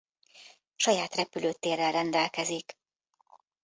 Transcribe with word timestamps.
Saját 0.75 1.15
repülőtérrel 1.15 1.91
rendelkezik. 1.91 2.77